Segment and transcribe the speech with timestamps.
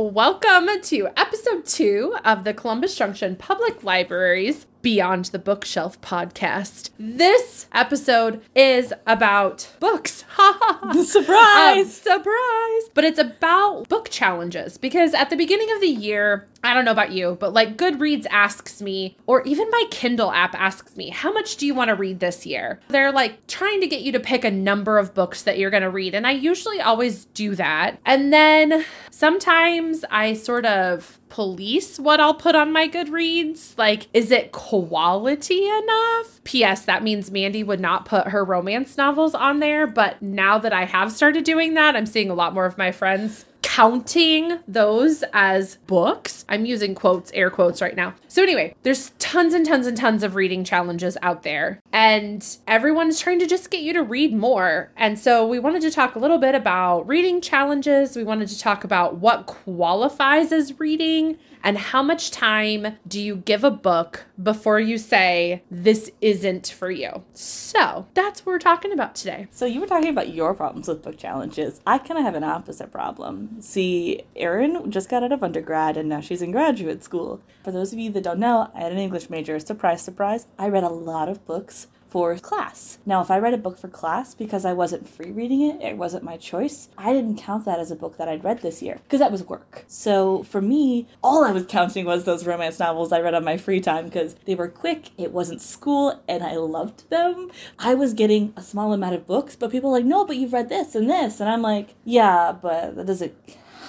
[0.00, 6.90] Welcome to episode two of the Columbus Junction Public Library's Beyond the Bookshelf podcast.
[6.98, 10.24] This episode is about books.
[10.38, 10.92] Ha ha.
[11.02, 11.86] Surprise!
[11.86, 12.90] Um, surprise!
[12.94, 16.92] But it's about book challenges because at the beginning of the year, I don't know
[16.92, 21.32] about you, but like Goodreads asks me, or even my Kindle app asks me, how
[21.32, 22.78] much do you want to read this year?
[22.86, 25.82] They're like trying to get you to pick a number of books that you're going
[25.82, 26.14] to read.
[26.14, 27.98] And I usually always do that.
[28.04, 33.76] And then sometimes I sort of police what I'll put on my Goodreads.
[33.76, 36.40] Like, is it quality enough?
[36.44, 36.84] P.S.
[36.84, 39.86] That means Mandy would not put her romance novels on there.
[39.86, 42.92] But now that I have started doing that, I'm seeing a lot more of my
[42.92, 46.44] friends counting those as books.
[46.48, 48.14] I'm using quotes, air quotes right now.
[48.26, 53.20] So, anyway, there's tons and tons and tons of reading challenges out there, and everyone's
[53.20, 54.90] trying to just get you to read more.
[54.96, 58.16] And so, we wanted to talk a little bit about reading challenges.
[58.16, 63.36] We wanted to talk about what qualifies as reading and how much time do you
[63.36, 67.24] give a book before you say this isn't for you?
[67.32, 69.48] So that's what we're talking about today.
[69.50, 71.80] So you were talking about your problems with book challenges.
[71.86, 73.47] I kind of have an opposite problem.
[73.60, 77.40] See, Erin just got out of undergrad and now she's in graduate school.
[77.64, 79.58] For those of you that don't know, I had an English major.
[79.58, 80.46] Surprise, surprise.
[80.58, 82.98] I read a lot of books for class.
[83.04, 85.96] Now, if I read a book for class because I wasn't free reading it, it
[85.96, 89.00] wasn't my choice, I didn't count that as a book that I'd read this year
[89.04, 89.84] because that was work.
[89.86, 93.56] So for me, all I was counting was those romance novels I read on my
[93.56, 97.50] free time because they were quick, it wasn't school, and I loved them.
[97.78, 100.68] I was getting a small amount of books, but people like, no, but you've read
[100.68, 101.40] this and this.
[101.40, 103.34] And I'm like, yeah, but that doesn't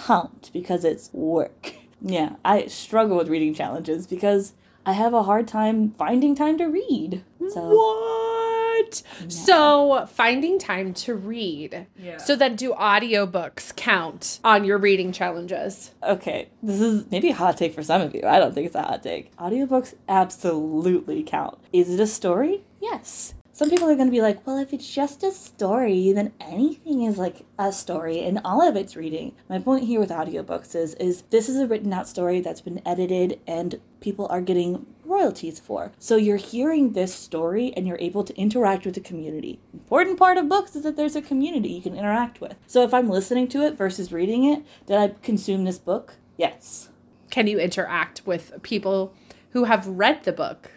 [0.05, 1.75] count because it's work.
[2.01, 4.53] Yeah, I struggle with reading challenges because
[4.89, 7.23] I have a hard time finding time to read.
[7.49, 9.03] So what?
[9.19, 9.27] Yeah.
[9.27, 11.85] So finding time to read.
[11.95, 12.17] Yeah.
[12.17, 15.91] So then do audiobooks count on your reading challenges?
[16.01, 16.49] Okay.
[16.63, 18.23] This is maybe a hot take for some of you.
[18.25, 19.35] I don't think it's a hot take.
[19.37, 21.59] Audiobooks absolutely count.
[21.71, 22.63] Is it a story?
[22.81, 26.31] Yes some people are going to be like, well, if it's just a story, then
[26.39, 29.35] anything is like a story and all of it's reading.
[29.49, 32.81] My point here with audiobooks is is this is a written out story that's been
[32.87, 35.91] edited and people are getting royalties for.
[35.99, 39.59] So you're hearing this story and you're able to interact with the community.
[39.73, 42.55] Important part of books is that there's a community you can interact with.
[42.65, 46.15] So if I'm listening to it versus reading it, did I consume this book?
[46.37, 46.87] Yes.
[47.29, 49.13] Can you interact with people
[49.49, 50.71] who have read the book?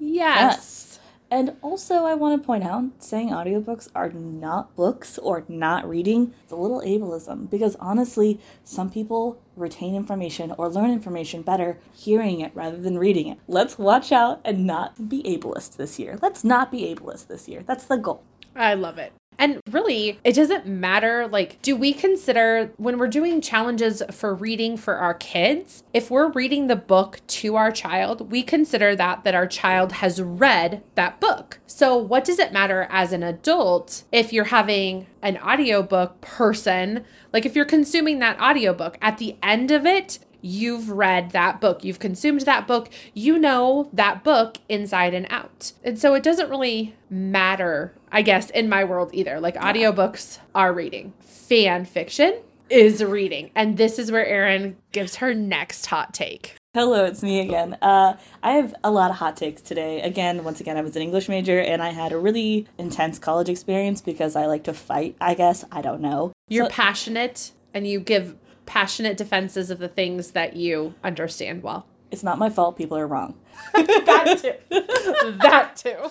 [0.00, 0.56] Yes.
[0.56, 0.85] yes.
[1.30, 6.32] And also, I want to point out saying audiobooks are not books or not reading
[6.44, 12.40] is a little ableism because honestly, some people retain information or learn information better hearing
[12.40, 13.38] it rather than reading it.
[13.48, 16.16] Let's watch out and not be ableist this year.
[16.22, 17.64] Let's not be ableist this year.
[17.66, 18.22] That's the goal.
[18.54, 19.12] I love it.
[19.38, 21.26] And really, it doesn't matter.
[21.28, 26.30] Like, do we consider when we're doing challenges for reading for our kids, if we're
[26.30, 31.20] reading the book to our child, we consider that that our child has read that
[31.20, 31.60] book.
[31.66, 37.44] So, what does it matter as an adult if you're having an audiobook person, like
[37.44, 41.98] if you're consuming that audiobook, at the end of it, you've read that book, you've
[41.98, 45.72] consumed that book, you know that book inside and out.
[45.84, 49.40] And so it doesn't really matter, I guess, in my world either.
[49.40, 53.50] Like audiobooks are reading, fan fiction is reading.
[53.54, 56.56] And this is where Erin gives her next hot take.
[56.74, 57.78] Hello, it's me again.
[57.80, 60.02] Uh, I have a lot of hot takes today.
[60.02, 63.48] Again, once again, I was an English major and I had a really intense college
[63.48, 65.64] experience because I like to fight, I guess.
[65.72, 66.32] I don't know.
[66.48, 68.36] You're so, passionate and you give
[68.66, 71.86] passionate defenses of the things that you understand well.
[72.10, 72.76] It's not my fault.
[72.76, 73.34] People are wrong.
[73.72, 75.38] that too.
[75.40, 76.10] that too.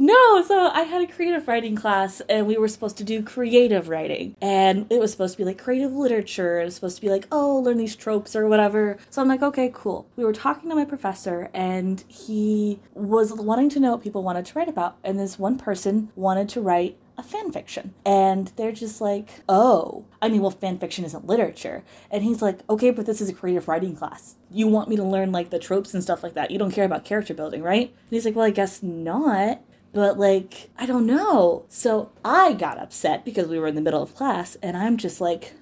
[0.00, 3.88] No, so I had a creative writing class and we were supposed to do creative
[3.88, 4.36] writing.
[4.40, 6.60] And it was supposed to be like creative literature.
[6.60, 8.96] It was supposed to be like, oh, learn these tropes or whatever.
[9.10, 10.06] So I'm like, okay, cool.
[10.14, 14.46] We were talking to my professor and he was wanting to know what people wanted
[14.46, 14.98] to write about.
[15.02, 17.92] And this one person wanted to write a fan fiction.
[18.06, 21.82] And they're just like, oh, I mean, well, fan fiction isn't literature.
[22.10, 24.36] And he's like, okay, but this is a creative writing class.
[24.50, 26.52] You want me to learn like the tropes and stuff like that.
[26.52, 27.88] You don't care about character building, right?
[27.88, 29.60] And he's like, well, I guess not.
[29.92, 31.64] But like, I don't know.
[31.68, 35.20] So I got upset because we were in the middle of class, and I'm just
[35.20, 35.54] like,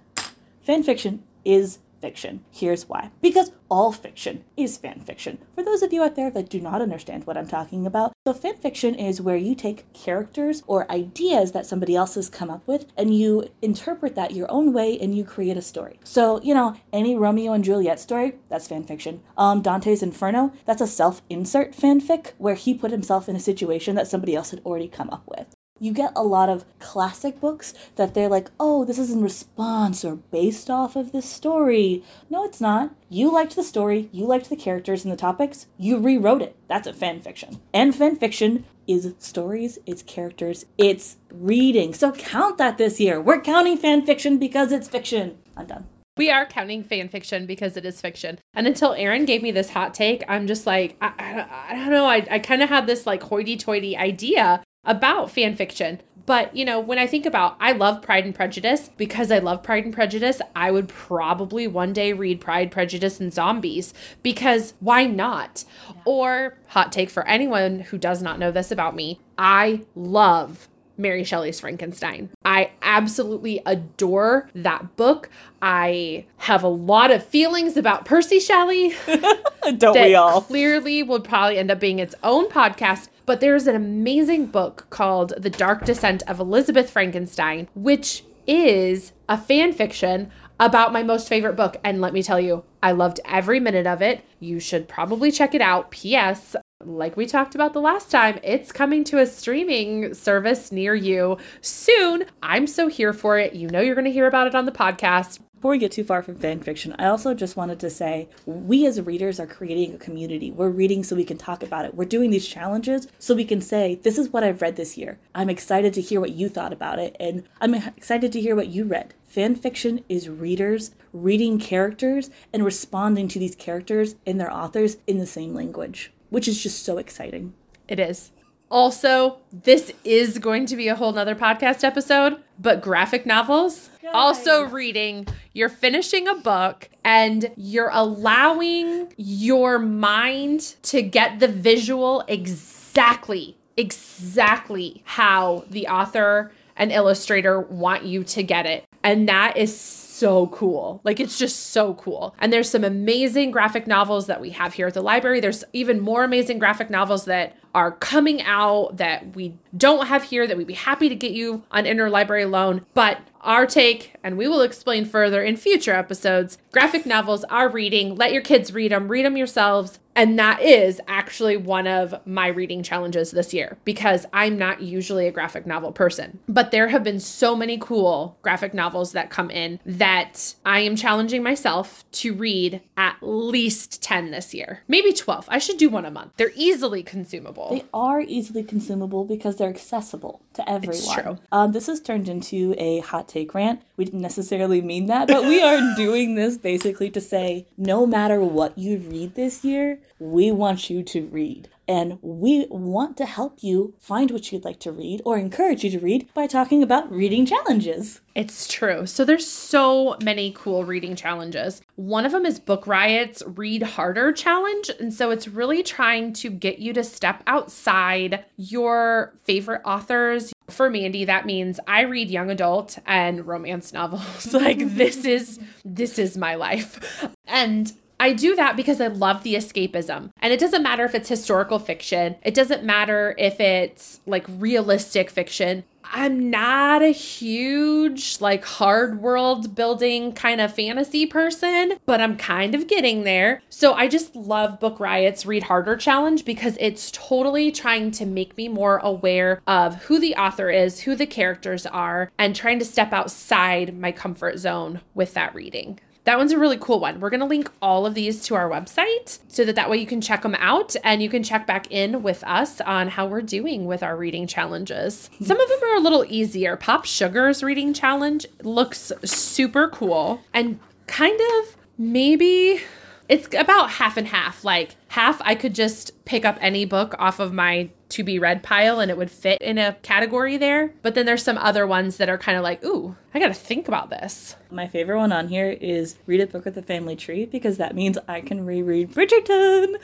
[0.63, 2.45] fan fiction is fiction.
[2.53, 3.11] Here's why.
[3.21, 5.39] Because all fiction is fan fiction.
[5.57, 8.33] For those of you out there that do not understand what I'm talking about, so
[8.33, 12.65] fan fiction is where you take characters or ideas that somebody else has come up
[12.65, 15.99] with and you interpret that your own way and you create a story.
[16.05, 19.21] So, you know, any Romeo and Juliet story, that's fan fiction.
[19.37, 23.97] Um, Dante's Inferno, that's a self insert fanfic where he put himself in a situation
[23.97, 25.56] that somebody else had already come up with.
[25.79, 30.05] You get a lot of classic books that they're like, oh, this is in response
[30.05, 32.03] or based off of this story.
[32.31, 32.95] No, it's not.
[33.11, 36.57] You liked the story, you liked the characters and the topics, you rewrote it.
[36.67, 37.61] That's a fan fiction.
[37.75, 41.93] And fan fiction is stories, it's characters, it's reading.
[41.93, 43.21] So count that this year.
[43.21, 45.37] We're counting fan fiction because it's fiction.
[45.57, 45.87] I'm done.
[46.17, 48.39] We are counting fan fiction because it is fiction.
[48.55, 51.91] And until Erin gave me this hot take, I'm just like, I, I, I don't
[51.91, 52.07] know.
[52.07, 56.01] I, I kind of had this like hoity toity idea about fan fiction.
[56.25, 59.63] But, you know, when I think about I love Pride and Prejudice because I love
[59.63, 65.07] Pride and Prejudice, I would probably one day read Pride, Prejudice and Zombies because why
[65.07, 65.65] not?
[65.89, 66.03] Yeah.
[66.05, 70.69] Or hot take for anyone who does not know this about me, I love
[70.99, 72.31] Mary Shelley's Frankenstein.
[72.45, 75.29] I absolutely adore that book.
[75.61, 78.95] I have a lot of feelings about Percy Shelley.
[79.77, 80.41] Don't we all?
[80.43, 83.09] Clearly would probably end up being its own podcast.
[83.27, 89.37] But there's an amazing book called The Dark Descent of Elizabeth Frankenstein, which is a
[89.37, 90.31] fan fiction
[90.61, 91.77] about my most favorite book.
[91.85, 94.25] And let me tell you, I loved every minute of it.
[94.39, 95.91] You should probably check it out.
[95.91, 100.95] P.S like we talked about the last time, it's coming to a streaming service near
[100.95, 102.25] you soon.
[102.43, 103.55] I'm so here for it.
[103.55, 105.41] You know, you're going to hear about it on the podcast.
[105.57, 108.87] Before we get too far from fan fiction, I also just wanted to say we
[108.87, 110.51] as readers are creating a community.
[110.51, 111.95] We're reading so we can talk about it.
[111.95, 115.19] We're doing these challenges so we can say, This is what I've read this year.
[115.35, 118.69] I'm excited to hear what you thought about it, and I'm excited to hear what
[118.69, 119.15] you read.
[119.25, 125.19] Fan fiction is readers reading characters and responding to these characters and their authors in
[125.19, 127.55] the same language which is just so exciting.
[127.89, 128.33] It is.
[128.71, 134.65] Also, this is going to be a whole nother podcast episode, but graphic novels, also
[134.65, 143.57] reading, you're finishing a book and you're allowing your mind to get the visual exactly,
[143.77, 148.85] exactly how the author and illustrator want you to get it.
[149.03, 151.01] And that is so cool.
[151.05, 152.35] Like it's just so cool.
[152.39, 155.41] And there's some amazing graphic novels that we have here at the library.
[155.41, 160.47] There's even more amazing graphic novels that are coming out that we don't have here
[160.47, 162.87] that we'd be happy to get you on interlibrary loan.
[162.95, 168.17] But our take, and we will explain further in future episodes, graphic novels are reading.
[168.17, 169.99] Let your kids read them, read them yourselves.
[170.17, 175.27] And that is actually one of my reading challenges this year because I'm not usually
[175.27, 176.39] a graphic novel person.
[176.49, 180.97] But there have been so many cool graphic novels that come in that I am
[180.97, 184.83] challenging myself to read at least 10 this year.
[184.89, 185.45] Maybe 12.
[185.51, 186.33] I should do one a month.
[186.39, 187.69] They're easily consumable.
[187.71, 190.97] They are easily consumable because they're accessible to everyone.
[190.97, 191.39] It's true.
[191.53, 193.83] Um, this has turned into a hot take rant.
[193.97, 198.41] We didn't necessarily mean that, but we are doing this basically to say no matter
[198.41, 201.69] what you read this year, we want you to read.
[201.89, 205.91] And we want to help you find what you'd like to read or encourage you
[205.91, 208.21] to read by talking about reading challenges.
[208.35, 209.07] It's true.
[209.07, 211.81] So there's so many cool reading challenges.
[211.95, 214.91] One of them is Book Riot's Read Harder challenge.
[214.99, 220.53] And so it's really trying to get you to step outside your favorite authors.
[220.69, 224.53] For Mandy, that means I read young adult and romance novels.
[224.53, 227.29] like this is this is my life.
[227.47, 230.31] And I do that because I love the escapism.
[230.41, 235.31] And it doesn't matter if it's historical fiction, it doesn't matter if it's like realistic
[235.31, 235.85] fiction.
[236.13, 242.75] I'm not a huge, like, hard world building kind of fantasy person, but I'm kind
[242.75, 243.61] of getting there.
[243.71, 248.57] So I just love Book Riot's Read Harder challenge because it's totally trying to make
[248.57, 252.85] me more aware of who the author is, who the characters are, and trying to
[252.85, 255.99] step outside my comfort zone with that reading.
[256.27, 257.21] That one's a really cool one.
[257.21, 260.07] We're going to link all of these to our website so that that way you
[260.07, 263.43] can check them out and you can check back in with us on how we're
[263.43, 265.31] doing with our reading challenges.
[265.41, 266.77] Some of them are a little easier.
[266.77, 272.81] Pop Sugar's reading challenge looks super cool and kind of maybe
[273.29, 274.65] it's about half and half.
[274.65, 278.63] Like half I could just pick up any book off of my to be read
[278.63, 280.95] pile and it would fit in a category there.
[281.03, 283.55] But then there's some other ones that are kind of like, ooh, I got to
[283.55, 284.57] think about this.
[284.71, 287.95] My favorite one on here is Read a Book with the Family Tree because that
[287.95, 289.97] means I can reread Bridgerton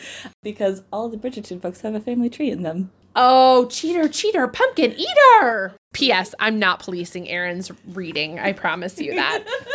[0.43, 2.91] because all the Bridgerton books have a family tree in them.
[3.15, 5.75] Oh, cheater, cheater, pumpkin eater.
[5.93, 6.35] P.S.
[6.41, 8.39] I'm not policing Erin's reading.
[8.39, 9.45] I promise you that.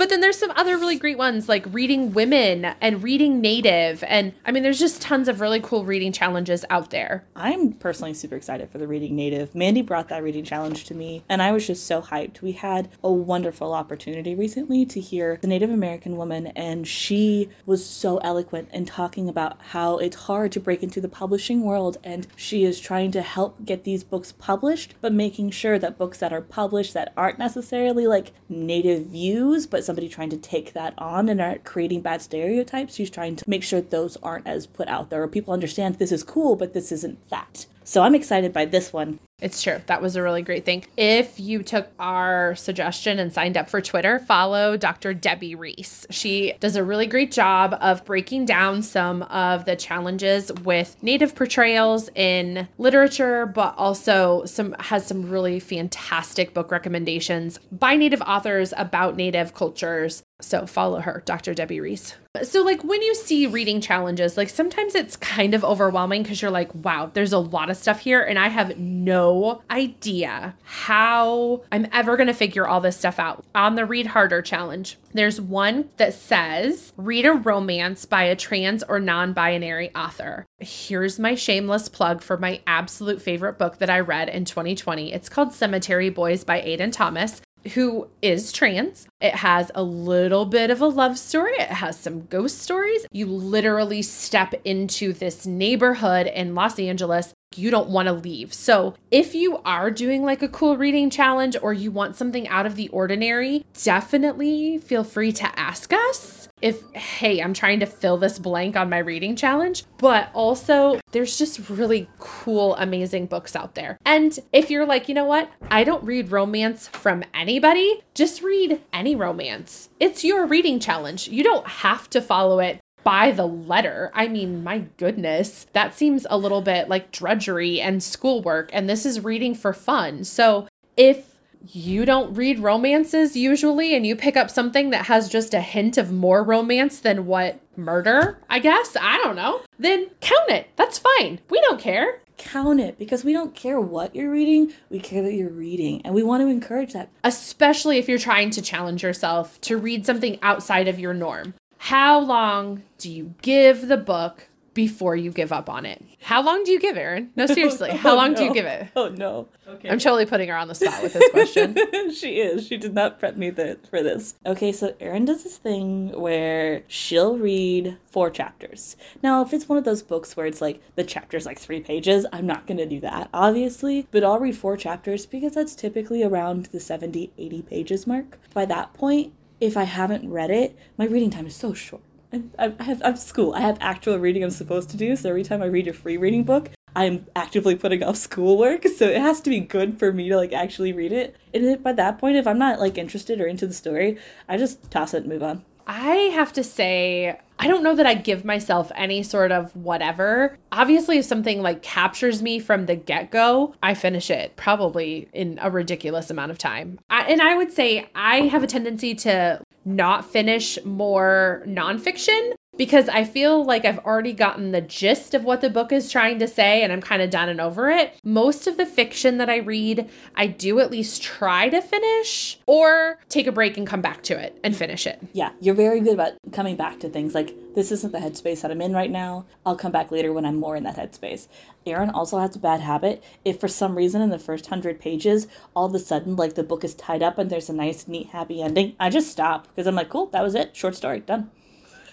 [0.00, 4.02] But then there's some other really great ones like reading women and reading native.
[4.04, 7.26] And I mean, there's just tons of really cool reading challenges out there.
[7.36, 9.54] I'm personally super excited for the Reading Native.
[9.54, 12.40] Mandy brought that reading challenge to me, and I was just so hyped.
[12.40, 17.84] We had a wonderful opportunity recently to hear the Native American woman, and she was
[17.84, 22.26] so eloquent in talking about how it's hard to break into the publishing world, and
[22.36, 26.32] she is trying to help get these books published, but making sure that books that
[26.32, 31.28] are published that aren't necessarily like Native views, but somebody trying to take that on
[31.28, 32.94] and aren't creating bad stereotypes.
[32.94, 36.12] She's trying to make sure those aren't as put out there, or people understand this
[36.12, 37.66] is cool, but this isn't that.
[37.82, 39.18] So I'm excited by this one.
[39.40, 39.80] It's true.
[39.86, 40.84] That was a really great thing.
[40.96, 45.14] If you took our suggestion and signed up for Twitter, follow Dr.
[45.14, 46.06] Debbie Reese.
[46.10, 51.34] She does a really great job of breaking down some of the challenges with native
[51.34, 58.74] portrayals in literature, but also some has some really fantastic book recommendations by native authors
[58.76, 60.22] about native cultures.
[60.40, 61.54] So follow her, Dr.
[61.54, 62.14] Debbie Reese.
[62.44, 66.52] So, like, when you see reading challenges, like, sometimes it's kind of overwhelming because you're
[66.52, 71.88] like, wow, there's a lot of stuff here, and I have no idea how I'm
[71.92, 73.44] ever going to figure all this stuff out.
[73.52, 78.84] On the Read Harder challenge, there's one that says, read a romance by a trans
[78.84, 80.46] or non binary author.
[80.60, 85.12] Here's my shameless plug for my absolute favorite book that I read in 2020.
[85.12, 87.42] It's called Cemetery Boys by Aiden Thomas
[87.74, 89.06] who is trans.
[89.20, 93.06] It has a little bit of a love story, it has some ghost stories.
[93.12, 97.32] You literally step into this neighborhood in Los Angeles.
[97.56, 98.54] You don't want to leave.
[98.54, 102.64] So, if you are doing like a cool reading challenge or you want something out
[102.64, 108.18] of the ordinary, definitely feel free to ask us if, hey, I'm trying to fill
[108.18, 113.74] this blank on my reading challenge, but also there's just really cool, amazing books out
[113.74, 113.98] there.
[114.04, 118.80] And if you're like, you know what, I don't read romance from anybody, just read
[118.92, 119.88] any romance.
[119.98, 121.26] It's your reading challenge.
[121.26, 124.10] You don't have to follow it by the letter.
[124.14, 129.06] I mean, my goodness, that seems a little bit like drudgery and schoolwork, and this
[129.06, 130.24] is reading for fun.
[130.24, 131.26] So if
[131.68, 135.98] you don't read romances usually and you pick up something that has just a hint
[135.98, 140.68] of more romance than what murder, I guess, I don't know, then count it.
[140.76, 141.40] That's fine.
[141.50, 142.20] We don't care.
[142.38, 146.14] Count it because we don't care what you're reading, we care that you're reading, and
[146.14, 147.10] we want to encourage that.
[147.22, 151.52] Especially if you're trying to challenge yourself to read something outside of your norm.
[151.84, 156.02] How long do you give the book before you give up on it.
[156.22, 157.30] How long do you give, Erin?
[157.34, 157.90] No, oh, seriously.
[157.92, 158.88] Oh, How Oh, long do you give it?
[158.94, 159.48] Oh no.
[159.66, 159.88] Okay.
[159.88, 161.76] I'm totally putting her on the spot with this question.
[162.14, 162.66] she is.
[162.66, 164.34] She did not prep me th- for this.
[164.46, 168.96] Okay, so Erin does this thing where she'll read four chapters.
[169.22, 172.26] Now, if it's one of those books where it's like the chapter's like three pages,
[172.32, 176.22] I'm not going to do that, obviously, but I'll read four chapters because that's typically
[176.22, 178.38] around the 70, 80 pages mark.
[178.54, 182.02] By that point, if I haven't read it, my reading time is so short.
[182.32, 183.54] And I have, I have school.
[183.54, 185.16] I have actual reading I'm supposed to do.
[185.16, 188.86] So every time I read a free reading book, I'm actively putting off schoolwork.
[188.86, 191.36] So it has to be good for me to like actually read it.
[191.52, 194.90] And by that point, if I'm not like interested or into the story, I just
[194.90, 195.64] toss it and move on.
[195.92, 200.56] I have to say, I don't know that I give myself any sort of whatever.
[200.70, 205.58] Obviously, if something like captures me from the get go, I finish it probably in
[205.60, 207.00] a ridiculous amount of time.
[207.10, 213.10] I, and I would say I have a tendency to not finish more nonfiction because
[213.10, 216.48] I feel like I've already gotten the gist of what the book is trying to
[216.48, 218.14] say and I'm kind of done and over it.
[218.24, 223.18] Most of the fiction that I read, I do at least try to finish or
[223.28, 225.20] take a break and come back to it and finish it.
[225.34, 228.70] Yeah, you're very good about coming back to things like this isn't the headspace that
[228.70, 229.44] I'm in right now.
[229.66, 231.48] I'll come back later when I'm more in that headspace.
[231.84, 233.22] Erin also has a bad habit.
[233.44, 236.62] If for some reason in the first hundred pages, all of a sudden like the
[236.62, 239.86] book is tied up and there's a nice, neat, happy ending, I just stop because
[239.86, 241.50] I'm like, cool, that was it, short story, done.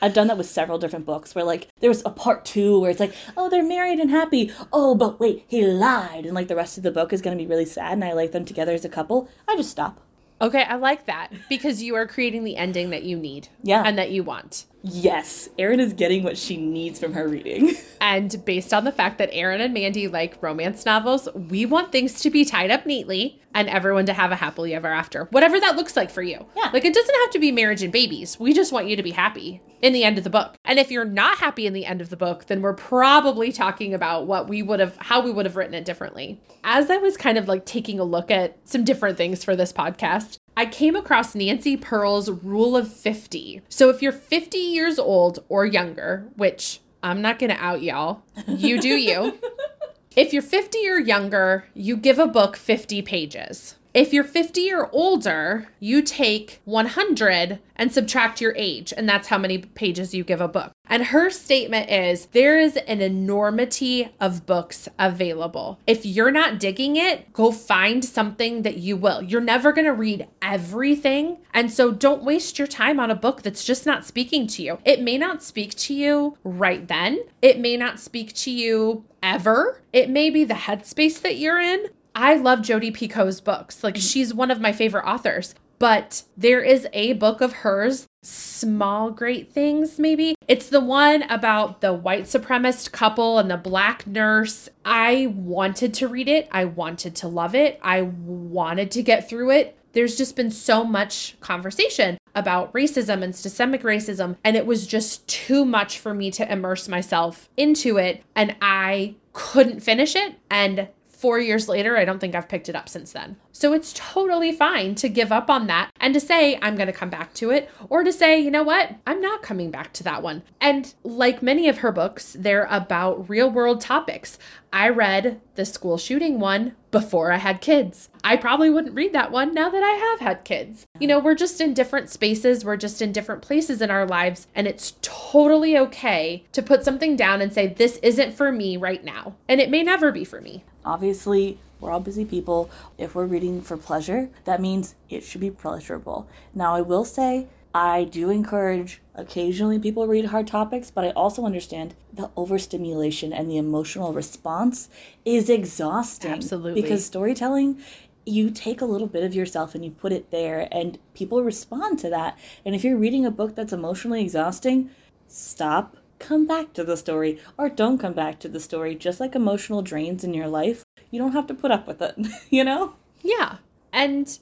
[0.01, 2.91] I've done that with several different books where like there was a part two where
[2.91, 4.51] it's like, oh, they're married and happy.
[4.71, 7.47] Oh, but wait, he lied, and like the rest of the book is gonna be
[7.47, 9.29] really sad, and I like them together as a couple.
[9.47, 10.01] I just stop.
[10.39, 13.47] Okay, I like that because you are creating the ending that you need.
[13.63, 13.81] Yeah.
[13.83, 14.65] And that you want.
[14.89, 17.75] Yes, Erin is getting what she needs from her reading.
[17.99, 22.21] And based on the fact that Erin and Mandy like romance novels, we want things
[22.21, 25.25] to be tied up neatly and everyone to have a happily ever after.
[25.31, 26.45] Whatever that looks like for you.
[26.55, 26.69] Yeah.
[26.71, 28.39] Like it doesn't have to be marriage and babies.
[28.39, 30.55] We just want you to be happy in the end of the book.
[30.63, 33.95] And if you're not happy in the end of the book, then we're probably talking
[33.95, 36.39] about what we would have how we would have written it differently.
[36.63, 39.73] As I was kind of like taking a look at some different things for this
[39.73, 43.61] podcast, I came across Nancy Pearl's rule of 50.
[43.69, 48.23] So if you're 50 years old or younger, which I'm not going to out y'all,
[48.47, 49.37] you do you.
[50.15, 53.75] if you're 50 or younger, you give a book 50 pages.
[53.97, 59.39] If you're 50 or older, you take 100 and subtract your age, and that's how
[59.39, 60.71] many pages you give a book.
[60.85, 65.79] And her statement is there is an enormity of books available.
[65.87, 69.23] If you're not digging it, go find something that you will.
[69.23, 71.39] You're never going to read everything.
[71.51, 74.77] And so don't waste your time on a book that's just not speaking to you.
[74.85, 79.81] It may not speak to you right then, it may not speak to you ever.
[79.91, 81.87] It may be the headspace that you're in.
[82.17, 83.83] I love Jodi Picoult's books.
[83.83, 84.01] Like mm-hmm.
[84.01, 85.53] she's one of my favorite authors.
[85.79, 90.33] But there is a book of hers, Small Great Things, maybe.
[90.47, 94.67] It's the one about the white supremacist couple and the black nurse.
[94.83, 96.49] I wanted to read it.
[96.51, 97.79] I wanted to love it.
[97.83, 99.77] I wanted to get through it.
[99.93, 105.27] There's just been so much conversation about racism and systemic racism, and it was just
[105.27, 108.23] too much for me to immerse myself into it.
[108.35, 110.33] And I couldn't finish it.
[110.49, 113.37] And four years later, I don't think I've picked it up since then.
[113.51, 116.93] So it's totally fine to give up on that and to say, I'm going to
[116.93, 120.03] come back to it, or to say, you know what, I'm not coming back to
[120.03, 120.43] that one.
[120.61, 124.37] And like many of her books, they're about real world topics.
[124.71, 128.09] I read the school shooting one before I had kids.
[128.23, 130.85] I probably wouldn't read that one now that I have had kids.
[130.99, 134.47] You know, we're just in different spaces, we're just in different places in our lives,
[134.53, 139.03] and it's totally okay to put something down and say, this isn't for me right
[139.03, 139.35] now.
[139.47, 140.63] And it may never be for me.
[140.87, 142.69] Obviously, we're all busy people.
[142.97, 146.27] If we're reading for pleasure, that means it should be pleasurable.
[146.55, 151.45] Now, I will say, I do encourage occasionally people read hard topics, but I also
[151.45, 154.89] understand the overstimulation and the emotional response
[155.25, 156.31] is exhausting.
[156.31, 156.81] Absolutely.
[156.81, 157.79] Because storytelling,
[158.25, 161.99] you take a little bit of yourself and you put it there, and people respond
[161.99, 162.39] to that.
[162.65, 164.89] And if you're reading a book that's emotionally exhausting,
[165.27, 168.95] stop, come back to the story, or don't come back to the story.
[168.95, 172.15] Just like emotional drains in your life, you don't have to put up with it,
[172.49, 172.95] you know?
[173.21, 173.57] Yeah.
[173.93, 174.37] And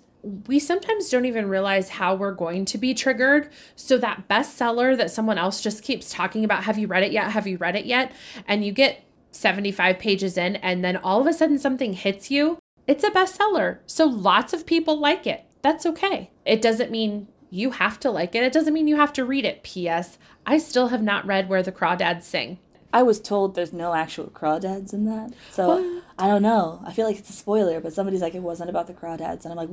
[0.48, 3.50] we sometimes don't even realize how we're going to be triggered.
[3.75, 7.32] So, that bestseller that someone else just keeps talking about, have you read it yet?
[7.32, 8.12] Have you read it yet?
[8.48, 12.58] And you get 75 pages in, and then all of a sudden something hits you,
[12.88, 13.79] it's a bestseller.
[13.86, 15.46] So, lots of people like it.
[15.62, 16.32] That's okay.
[16.46, 19.46] It doesn't mean you have to like it, it doesn't mean you have to read
[19.46, 19.64] it.
[19.64, 20.18] P.S.
[20.46, 22.60] I still have not read Where the Crawdads Sing.
[22.96, 25.34] I was told there's no actual crawdads in that.
[25.52, 26.04] So What?
[26.18, 26.82] I don't know.
[26.86, 29.44] I feel like it's a spoiler, but somebody's like, it wasn't about the crawdads.
[29.44, 29.70] And I'm like,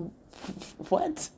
[0.88, 1.28] what?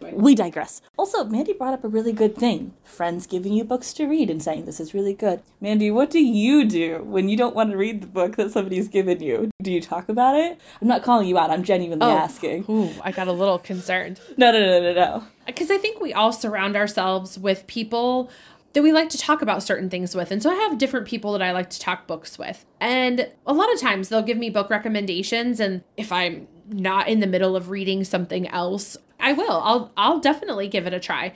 [0.00, 0.80] We digress.
[0.96, 4.42] Also, Mandy brought up a really good thing friends giving you books to read and
[4.42, 5.42] saying this is really good.
[5.60, 8.88] Mandy, what do you do when you don't want to read the book that somebody's
[8.88, 9.50] given you?
[9.62, 10.58] Do you talk about it?
[10.80, 12.64] I'm not calling you out, I'm genuinely oh, asking.
[12.68, 14.20] Ooh, I got a little concerned.
[14.36, 15.24] No, no, no, no, no.
[15.46, 18.30] because I think we all surround ourselves with people
[18.72, 20.30] that we like to talk about certain things with.
[20.30, 22.64] And so I have different people that I like to talk books with.
[22.80, 27.20] And a lot of times they'll give me book recommendations and if I'm not in
[27.20, 28.96] the middle of reading something else,
[29.28, 29.60] I will.
[29.62, 31.34] I'll I'll definitely give it a try.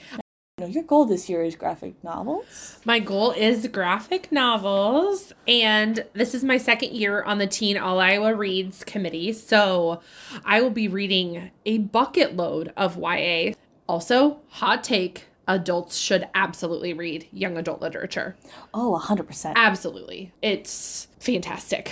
[0.58, 2.78] No, your goal this year is graphic novels.
[2.86, 8.00] My goal is graphic novels, and this is my second year on the Teen All
[8.00, 9.34] Iowa Reads committee.
[9.34, 10.00] So
[10.42, 13.52] I will be reading a bucket load of YA.
[13.86, 18.36] Also, hot take adults should absolutely read young adult literature.
[18.72, 19.54] Oh, 100%.
[19.56, 20.32] Absolutely.
[20.42, 21.90] It's fantastic.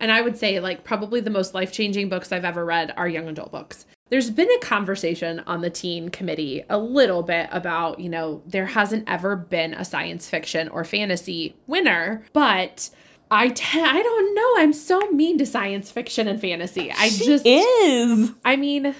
[0.00, 3.08] And I would say, like, probably the most life changing books I've ever read are
[3.08, 3.86] young adult books.
[4.10, 8.66] There's been a conversation on the teen committee a little bit about, you know, there
[8.66, 12.90] hasn't ever been a science fiction or fantasy winner, but
[13.30, 14.54] I t- I don't know.
[14.58, 16.92] I'm so mean to science fiction and fantasy.
[16.92, 18.30] I She just is.
[18.44, 18.94] I mean,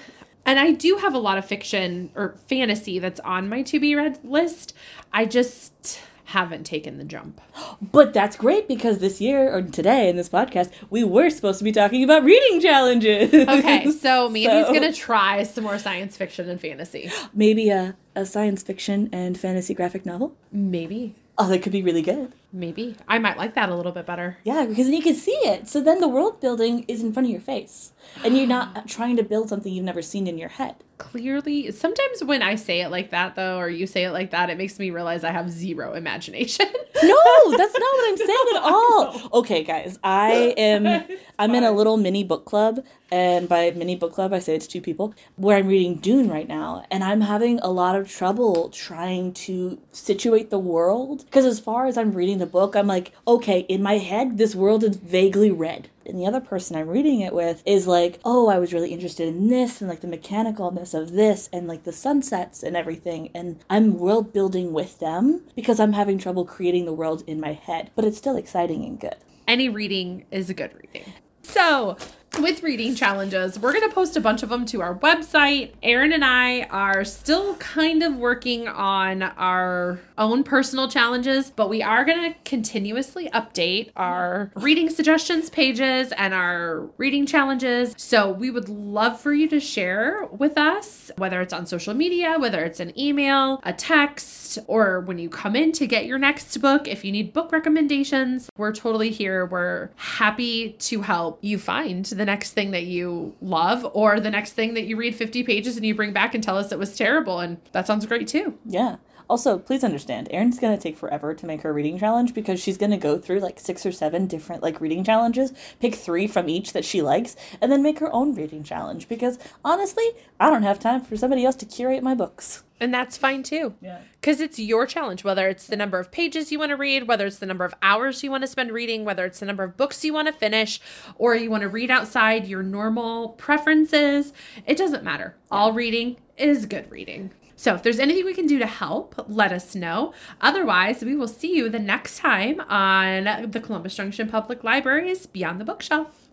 [0.45, 3.95] and I do have a lot of fiction or fantasy that's on my to be
[3.95, 4.73] read list.
[5.11, 7.39] I just haven't taken the jump.
[7.91, 11.63] But that's great because this year or today in this podcast, we were supposed to
[11.63, 13.31] be talking about reading challenges.
[13.33, 17.11] Okay, so Mandy's So- gonna try some more science fiction and fantasy.
[17.33, 20.35] maybe a, a science fiction and fantasy graphic novel.
[20.51, 21.13] Maybe.
[21.37, 22.31] Oh, that could be really good.
[22.55, 22.95] Maybe.
[23.07, 24.37] I might like that a little bit better.
[24.43, 25.67] Yeah, because then you can see it.
[25.67, 27.93] So then the world building is in front of your face.
[28.23, 30.75] And you're not trying to build something you've never seen in your head.
[30.99, 34.51] Clearly, sometimes when I say it like that, though, or you say it like that,
[34.51, 36.67] it makes me realize I have zero imagination.
[37.03, 39.39] No, that's not what I'm saying at all.
[39.39, 41.03] Okay, guys, I am
[41.39, 42.81] I'm in a little mini book club,
[43.13, 46.47] and by mini book club I say it's two people, where I'm reading Dune right
[46.47, 51.59] now, and I'm having a lot of trouble trying to situate the world because as
[51.59, 54.97] far as I'm reading the book, I'm like, okay, in my head this world is
[54.97, 55.89] vaguely red.
[56.07, 59.27] And the other person I'm reading it with is like, oh, I was really interested
[59.27, 63.29] in this and like the mechanicalness of this and like the sunsets and everything.
[63.35, 67.53] And I'm world building with them because I'm having trouble creating the world in my
[67.53, 67.91] head.
[67.95, 69.15] But it's still exciting and good.
[69.47, 71.13] Any reading is a good reading.
[71.43, 71.97] So,
[72.39, 73.59] with reading challenges.
[73.59, 75.71] We're going to post a bunch of them to our website.
[75.83, 81.83] Erin and I are still kind of working on our own personal challenges, but we
[81.83, 87.93] are going to continuously update our reading suggestions pages and our reading challenges.
[87.97, 92.37] So we would love for you to share with us, whether it's on social media,
[92.39, 96.57] whether it's an email, a text, or when you come in to get your next
[96.57, 96.87] book.
[96.87, 99.45] If you need book recommendations, we're totally here.
[99.45, 104.53] We're happy to help you find the next thing that you love or the next
[104.53, 106.95] thing that you read 50 pages and you bring back and tell us it was
[106.95, 107.39] terrible.
[107.39, 108.57] And that sounds great too.
[108.65, 108.97] Yeah.
[109.29, 112.97] Also, please understand, Erin's gonna take forever to make her reading challenge because she's gonna
[112.97, 116.85] go through like six or seven different like reading challenges, pick three from each that
[116.85, 119.07] she likes, and then make her own reading challenge.
[119.07, 120.07] Because honestly,
[120.39, 122.63] I don't have time for somebody else to curate my books.
[122.79, 123.75] And that's fine too.
[123.81, 123.99] Yeah.
[124.19, 127.25] Because it's your challenge, whether it's the number of pages you want to read, whether
[127.25, 129.77] it's the number of hours you want to spend reading, whether it's the number of
[129.77, 130.81] books you want to finish,
[131.15, 134.33] or you want to read outside your normal preferences.
[134.65, 135.37] It doesn't matter.
[135.49, 137.31] All reading is good reading.
[137.55, 140.13] So, if there's anything we can do to help, let us know.
[140.41, 145.61] Otherwise, we will see you the next time on the Columbus Junction Public Library's Beyond
[145.61, 146.29] the Bookshelf.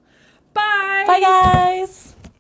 [0.55, 1.05] Bye.
[1.07, 2.17] Bye, guys.